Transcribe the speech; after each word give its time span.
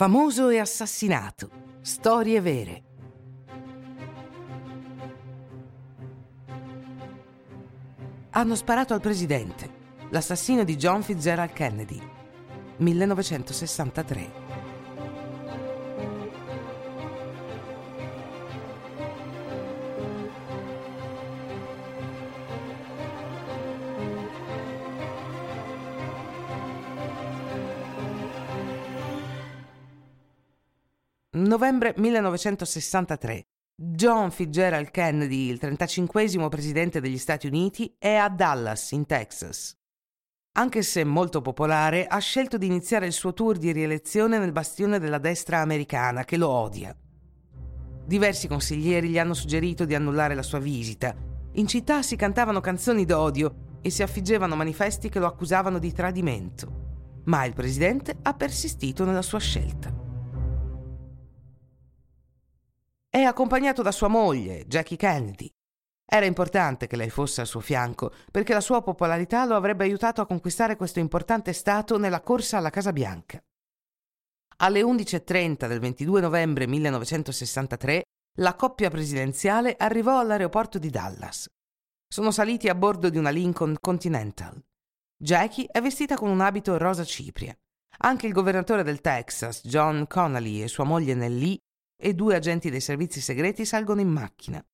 Famoso 0.00 0.48
e 0.48 0.58
assassinato. 0.58 1.50
Storie 1.82 2.40
vere. 2.40 2.82
Hanno 8.30 8.54
sparato 8.54 8.94
al 8.94 9.02
presidente. 9.02 9.68
L'assassino 10.08 10.64
di 10.64 10.76
John 10.76 11.02
Fitzgerald 11.02 11.52
Kennedy. 11.52 12.00
1963. 12.78 14.49
Novembre 31.46 31.94
1963. 31.96 33.46
John 33.74 34.30
Fitzgerald 34.30 34.90
Kennedy, 34.90 35.48
il 35.48 35.58
35 35.58 36.48
presidente 36.50 37.00
degli 37.00 37.16
Stati 37.16 37.46
Uniti, 37.46 37.94
è 37.98 38.14
a 38.14 38.28
Dallas, 38.28 38.90
in 38.90 39.06
Texas. 39.06 39.74
Anche 40.58 40.82
se 40.82 41.02
molto 41.02 41.40
popolare, 41.40 42.06
ha 42.06 42.18
scelto 42.18 42.58
di 42.58 42.66
iniziare 42.66 43.06
il 43.06 43.12
suo 43.12 43.32
tour 43.32 43.56
di 43.56 43.72
rielezione 43.72 44.38
nel 44.38 44.52
bastione 44.52 44.98
della 44.98 45.16
destra 45.16 45.60
americana, 45.60 46.24
che 46.24 46.36
lo 46.36 46.48
odia. 46.48 46.94
Diversi 48.04 48.46
consiglieri 48.46 49.08
gli 49.08 49.18
hanno 49.18 49.34
suggerito 49.34 49.86
di 49.86 49.94
annullare 49.94 50.34
la 50.34 50.42
sua 50.42 50.58
visita. 50.58 51.14
In 51.52 51.66
città 51.66 52.02
si 52.02 52.16
cantavano 52.16 52.60
canzoni 52.60 53.06
d'odio 53.06 53.78
e 53.80 53.88
si 53.88 54.02
affiggevano 54.02 54.56
manifesti 54.56 55.08
che 55.08 55.18
lo 55.18 55.26
accusavano 55.26 55.78
di 55.78 55.92
tradimento. 55.92 57.22
Ma 57.24 57.46
il 57.46 57.54
presidente 57.54 58.14
ha 58.20 58.34
persistito 58.34 59.06
nella 59.06 59.22
sua 59.22 59.38
scelta. 59.38 59.99
È 63.20 63.24
accompagnato 63.24 63.82
da 63.82 63.92
sua 63.92 64.08
moglie, 64.08 64.64
Jackie 64.64 64.96
Kennedy. 64.96 65.46
Era 66.10 66.24
importante 66.24 66.86
che 66.86 66.96
lei 66.96 67.10
fosse 67.10 67.42
al 67.42 67.46
suo 67.46 67.60
fianco, 67.60 68.14
perché 68.30 68.54
la 68.54 68.62
sua 68.62 68.80
popolarità 68.80 69.44
lo 69.44 69.56
avrebbe 69.56 69.84
aiutato 69.84 70.22
a 70.22 70.26
conquistare 70.26 70.74
questo 70.74 71.00
importante 71.00 71.52
stato 71.52 71.98
nella 71.98 72.22
corsa 72.22 72.56
alla 72.56 72.70
Casa 72.70 72.94
Bianca. 72.94 73.38
Alle 74.62 74.80
11.30 74.80 75.68
del 75.68 75.80
22 75.80 76.22
novembre 76.22 76.66
1963, 76.66 78.04
la 78.38 78.54
coppia 78.54 78.88
presidenziale 78.88 79.76
arrivò 79.78 80.18
all'aeroporto 80.18 80.78
di 80.78 80.88
Dallas. 80.88 81.46
Sono 82.08 82.30
saliti 82.30 82.70
a 82.70 82.74
bordo 82.74 83.10
di 83.10 83.18
una 83.18 83.28
Lincoln 83.28 83.76
Continental. 83.78 84.58
Jackie 85.14 85.66
è 85.70 85.82
vestita 85.82 86.16
con 86.16 86.30
un 86.30 86.40
abito 86.40 86.78
rosa 86.78 87.04
cipria. 87.04 87.54
Anche 87.98 88.26
il 88.26 88.32
governatore 88.32 88.82
del 88.82 89.02
Texas, 89.02 89.60
John 89.66 90.06
Connolly, 90.06 90.62
e 90.62 90.68
sua 90.68 90.84
moglie 90.84 91.12
Nellie 91.12 91.58
e 92.00 92.14
due 92.14 92.34
agenti 92.34 92.70
dei 92.70 92.80
servizi 92.80 93.20
segreti 93.20 93.64
salgono 93.64 94.00
in 94.00 94.08
macchina. 94.08 94.64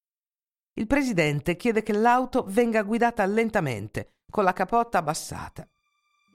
Il 0.75 0.87
presidente 0.87 1.57
chiede 1.57 1.83
che 1.83 1.93
l'auto 1.93 2.45
venga 2.49 2.83
guidata 2.83 3.25
lentamente, 3.25 4.17
con 4.31 4.45
la 4.45 4.53
capotta 4.53 4.99
abbassata. 4.99 5.67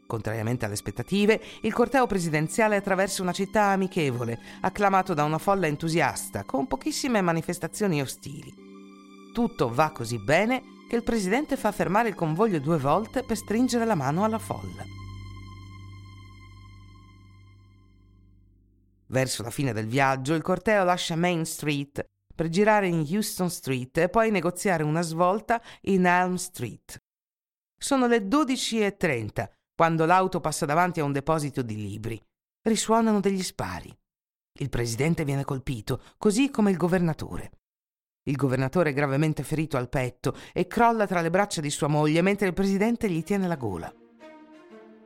Contrariamente 0.08 0.66
alle 0.66 0.74
aspettative, 0.74 1.42
il 1.62 1.72
corteo 1.72 2.06
presidenziale 2.06 2.76
attraversa 2.76 3.22
una 3.22 3.32
città 3.32 3.66
amichevole, 3.68 4.40
acclamato 4.62 5.14
da 5.14 5.24
una 5.24 5.38
folla 5.38 5.68
entusiasta, 5.68 6.44
con 6.44 6.68
pochissime 6.68 7.22
manifestazioni 7.22 8.02
ostili. 8.02 8.54
Tutto 9.34 9.70
va 9.70 9.92
così 9.92 10.18
bene 10.18 10.64
che 10.90 10.98
il 10.98 11.04
presidente 11.04 11.56
fa 11.56 11.72
fermare 11.72 12.10
il 12.10 12.16
convoglio 12.16 12.60
due 12.60 12.78
volte 12.78 13.24
per 13.24 13.38
stringere 13.38 13.86
la 13.86 13.96
mano 13.96 14.26
alla 14.26 14.40
folla. 14.40 14.84
Verso 19.12 19.44
la 19.44 19.50
fine 19.50 19.74
del 19.74 19.88
viaggio, 19.88 20.34
il 20.34 20.42
corteo 20.42 20.86
lascia 20.86 21.18
Main 21.18 21.46
Street 21.46 22.04
per 22.34 22.48
girare 22.48 22.88
in 22.88 23.06
Houston 23.08 23.50
Street 23.50 23.98
e 23.98 24.10
poi 24.10 24.32
negoziare 24.32 24.84
una 24.84 25.02
svolta 25.02 25.62
in 25.82 26.06
Elm 26.06 26.36
Street. 26.36 26.98
Sono 27.78 28.08
le 28.08 28.20
12.30 28.20 29.50
quando 29.76 30.06
l'auto 30.06 30.40
passa 30.40 30.66
davanti 30.66 31.02
a 31.02 31.04
un 31.04 31.12
deposito 31.12 31.62
di 31.62 31.76
libri. 31.76 32.22
Risuonano 32.62 33.20
degli 33.20 33.44
spari. 33.44 33.94
Il 34.60 34.70
presidente 34.70 35.26
viene 35.26 35.44
colpito, 35.44 36.02
così 36.18 36.50
come 36.50 36.72
il 36.72 36.78
governatore. 36.78 37.52
Il 38.30 38.38
governatore 38.38 38.92
è 38.92 38.94
gravemente 38.94 39.44
ferito 39.44 39.76
al 39.76 39.90
petto 39.90 40.38
e 40.54 40.68
crolla 40.68 41.06
tra 41.06 41.20
le 41.20 41.30
braccia 41.30 41.60
di 41.60 41.70
sua 41.70 41.88
moglie 41.88 42.22
mentre 42.22 42.48
il 42.48 42.54
presidente 42.54 43.10
gli 43.10 43.24
tiene 43.24 43.48
la 43.48 43.56
gola. 43.56 43.94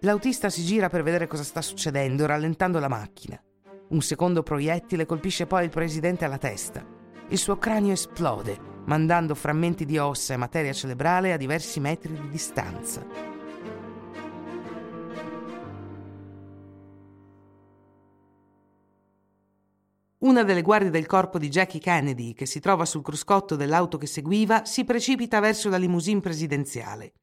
L'autista 0.01 0.51
si 0.51 0.63
gira 0.63 0.89
per 0.89 1.01
vedere 1.01 1.25
cosa 1.25 1.44
sta 1.44 1.61
succedendo, 1.63 2.27
rallentando 2.27 2.77
la 2.77 2.89
macchina. 2.89 3.41
Un 3.88 4.01
secondo 4.01 4.41
proiettile 4.41 5.06
colpisce 5.06 5.46
poi 5.46 5.66
il 5.66 5.69
presidente 5.69 6.25
alla 6.25 6.40
testa. 6.40 6.84
Il 7.29 7.38
suo 7.38 7.57
cranio 7.57 7.94
esplode, 7.94 8.57
mandando 8.85 9.35
frammenti 9.35 9.85
di 9.85 10.00
ossa 10.00 10.34
e 10.34 10.38
materia 10.38 10.73
cerebrale 10.73 11.34
a 11.34 11.38
diversi 11.38 11.79
metri 11.79 12.13
di 12.13 12.29
distanza. 12.29 13.06
Una 20.18 20.44
delle 20.44 20.63
guardie 20.63 20.90
del 20.90 21.06
corpo 21.06 21.38
di 21.38 21.50
Jackie 21.50 21.79
Kennedy, 21.79 22.34
che 22.34 22.47
si 22.47 22.59
trova 22.59 22.85
sul 22.85 23.03
cruscotto 23.03 23.56
dell'auto 23.56 24.00
che 24.00 24.07
seguiva, 24.07 24.66
si 24.66 24.84
precipita 24.84 25.40
verso 25.40 25.69
la 25.69 25.78
limousine 25.78 26.22
presidenziale. 26.22 27.13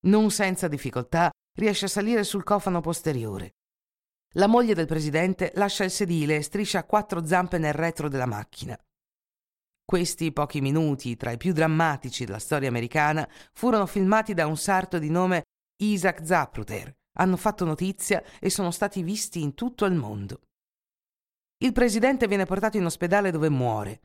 Non 0.00 0.30
senza 0.30 0.68
difficoltà 0.68 1.30
riesce 1.58 1.86
a 1.86 1.88
salire 1.88 2.24
sul 2.24 2.44
cofano 2.44 2.82
posteriore. 2.82 3.54
La 4.34 4.46
moglie 4.46 4.74
del 4.74 4.86
presidente 4.86 5.52
lascia 5.54 5.84
il 5.84 5.90
sedile 5.90 6.36
e 6.36 6.42
striscia 6.42 6.84
quattro 6.84 7.24
zampe 7.24 7.56
nel 7.58 7.72
retro 7.72 8.08
della 8.08 8.26
macchina. 8.26 8.78
Questi 9.84 10.32
pochi 10.32 10.60
minuti, 10.60 11.16
tra 11.16 11.30
i 11.30 11.38
più 11.38 11.54
drammatici 11.54 12.26
della 12.26 12.38
storia 12.38 12.68
americana, 12.68 13.26
furono 13.54 13.86
filmati 13.86 14.34
da 14.34 14.46
un 14.46 14.58
sarto 14.58 14.98
di 14.98 15.08
nome 15.08 15.44
Isaac 15.82 16.26
Zapruder. 16.26 16.94
Hanno 17.18 17.38
fatto 17.38 17.64
notizia 17.64 18.22
e 18.38 18.50
sono 18.50 18.70
stati 18.70 19.02
visti 19.02 19.40
in 19.40 19.54
tutto 19.54 19.86
il 19.86 19.94
mondo. 19.94 20.42
Il 21.64 21.72
presidente 21.72 22.28
viene 22.28 22.44
portato 22.44 22.76
in 22.76 22.84
ospedale 22.84 23.30
dove 23.30 23.48
muore. 23.48 24.02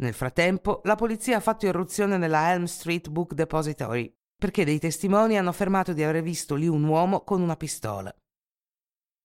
Nel 0.00 0.14
frattempo, 0.14 0.80
la 0.84 0.94
polizia 0.94 1.36
ha 1.36 1.40
fatto 1.40 1.66
irruzione 1.66 2.16
nella 2.16 2.52
Elm 2.52 2.64
Street 2.64 3.10
Book 3.10 3.34
Depository 3.34 4.12
perché 4.34 4.64
dei 4.64 4.78
testimoni 4.78 5.36
hanno 5.36 5.50
affermato 5.50 5.92
di 5.92 6.02
aver 6.02 6.22
visto 6.22 6.54
lì 6.54 6.68
un 6.68 6.84
uomo 6.84 7.22
con 7.22 7.42
una 7.42 7.56
pistola. 7.56 8.14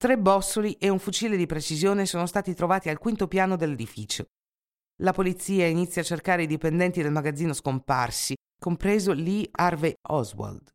Tre 0.04 0.18
bossoli 0.18 0.74
e 0.74 0.90
un 0.90 0.98
fucile 0.98 1.34
di 1.34 1.46
precisione 1.46 2.04
sono 2.04 2.26
stati 2.26 2.52
trovati 2.52 2.90
al 2.90 2.98
quinto 2.98 3.26
piano 3.26 3.56
dell'edificio. 3.56 4.26
La 5.00 5.14
polizia 5.14 5.66
inizia 5.66 6.02
a 6.02 6.04
cercare 6.04 6.42
i 6.42 6.46
dipendenti 6.46 7.00
del 7.00 7.10
magazzino 7.10 7.54
scomparsi, 7.54 8.34
compreso 8.60 9.14
Lee 9.14 9.48
Harvey 9.50 9.94
Oswald. 10.10 10.68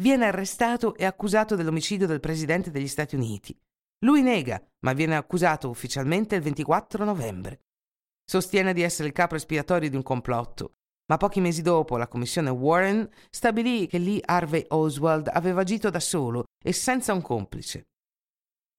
Viene 0.00 0.26
arrestato 0.26 0.96
e 0.96 1.04
accusato 1.04 1.54
dell'omicidio 1.54 2.08
del 2.08 2.18
presidente 2.18 2.72
degli 2.72 2.88
Stati 2.88 3.14
Uniti. 3.14 3.56
Lui 4.04 4.22
nega, 4.22 4.60
ma 4.80 4.94
viene 4.94 5.14
accusato 5.14 5.68
ufficialmente 5.68 6.34
il 6.34 6.42
24 6.42 7.04
novembre. 7.04 7.60
Sostiene 8.28 8.72
di 8.72 8.82
essere 8.82 9.06
il 9.06 9.14
capo 9.14 9.36
espiatorio 9.36 9.88
di 9.88 9.94
un 9.94 10.02
complotto, 10.02 10.72
ma 11.06 11.18
pochi 11.18 11.38
mesi 11.38 11.62
dopo 11.62 11.96
la 11.96 12.08
commissione 12.08 12.50
Warren 12.50 13.08
stabilì 13.30 13.86
che 13.86 13.98
Lee 13.98 14.22
Harvey 14.24 14.64
Oswald 14.70 15.30
aveva 15.32 15.60
agito 15.60 15.88
da 15.88 16.00
solo 16.00 16.46
e 16.60 16.72
senza 16.72 17.12
un 17.12 17.22
complice. 17.22 17.84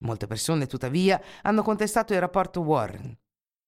Molte 0.02 0.26
persone, 0.26 0.66
tuttavia, 0.66 1.20
hanno 1.42 1.62
contestato 1.62 2.12
il 2.12 2.20
rapporto 2.20 2.60
Warren. 2.60 3.16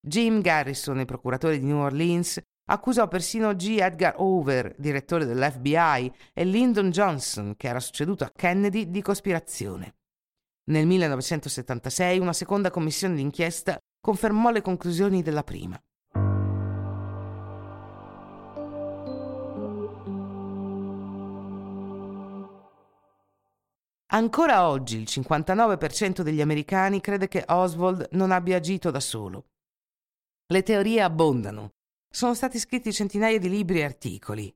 Jim 0.01 0.41
Garrison, 0.41 0.99
il 0.99 1.05
procuratore 1.05 1.59
di 1.59 1.65
New 1.65 1.79
Orleans, 1.79 2.41
accusò 2.71 3.07
persino 3.07 3.55
G. 3.55 3.79
Edgar 3.81 4.15
Hoover, 4.19 4.75
direttore 4.79 5.25
dell'FBI, 5.27 6.13
e 6.33 6.45
Lyndon 6.45 6.91
Johnson, 6.91 7.55
che 7.57 7.69
era 7.69 7.81
succeduto 7.81 8.25
a 8.25 8.33
Kennedy, 8.35 8.91
di 8.91 9.03
cospirazione. 9.03 9.97
Nel 10.71 10.87
1976 10.87 12.19
una 12.19 12.33
seconda 12.33 12.71
commissione 12.71 13.17
d'inchiesta 13.17 13.79
confermò 14.01 14.51
le 14.51 14.63
conclusioni 14.63 15.23
della 15.23 15.43
prima. 15.43 15.81
Ancora 24.15 24.69
oggi 24.69 24.99
il 24.99 25.05
59% 25.09 26.21
degli 26.21 26.43
americani 26.43 27.01
crede 27.01 27.29
che 27.29 27.45
Oswald 27.49 28.09
non 28.13 28.31
abbia 28.31 28.59
agito 28.59 28.91
da 28.91 29.01
solo. 29.01 29.47
Le 30.53 30.63
teorie 30.63 31.01
abbondano. 31.01 31.71
Sono 32.13 32.35
stati 32.35 32.59
scritti 32.59 32.93
centinaia 32.93 33.39
di 33.39 33.49
libri 33.49 33.79
e 33.79 33.85
articoli. 33.85 34.55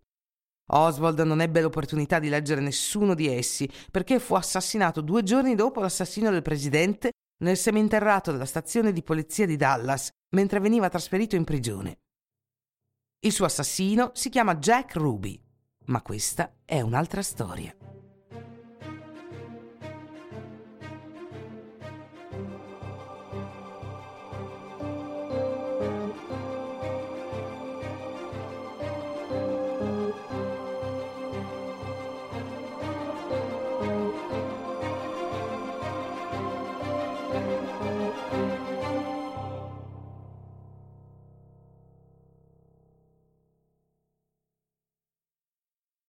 Oswald 0.73 1.20
non 1.20 1.41
ebbe 1.41 1.62
l'opportunità 1.62 2.19
di 2.19 2.29
leggere 2.29 2.61
nessuno 2.61 3.14
di 3.14 3.29
essi 3.29 3.70
perché 3.91 4.19
fu 4.19 4.35
assassinato 4.35 5.00
due 5.00 5.23
giorni 5.23 5.55
dopo 5.55 5.81
l'assassinio 5.81 6.31
del 6.31 6.43
presidente 6.43 7.12
nel 7.43 7.56
seminterrato 7.56 8.32
della 8.32 8.44
stazione 8.44 8.93
di 8.93 9.02
polizia 9.02 9.47
di 9.47 9.56
Dallas 9.56 10.11
mentre 10.35 10.61
veniva 10.61 10.91
trasferito 10.91 11.35
in 11.35 11.44
prigione. 11.44 12.00
Il 13.20 13.32
suo 13.32 13.47
assassino 13.47 14.11
si 14.12 14.29
chiama 14.29 14.56
Jack 14.56 14.97
Ruby, 14.97 15.41
ma 15.87 16.02
questa 16.02 16.56
è 16.67 16.82
un'altra 16.82 17.23
storia. 17.23 17.75